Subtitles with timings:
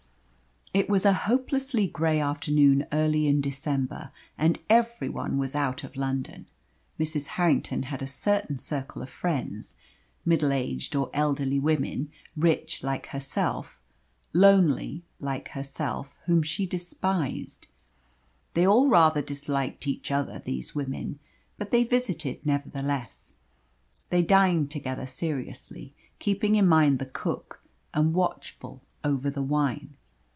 [0.73, 5.97] It was a hopelessly grey afternoon early in December, and every one was out of
[5.97, 6.45] London.
[6.97, 7.25] Mrs.
[7.35, 9.75] Harrington had a certain circle of friends
[10.23, 13.81] middle aged or elderly women, rich like herself,
[14.31, 17.67] lonely like herself whom she despised.
[18.53, 21.19] They all rather disliked each other, these women,
[21.57, 23.33] but they visited nevertheless.
[24.09, 27.61] They dined together seriously; keeping in mind the cook,
[27.93, 29.97] and watchful over the wine.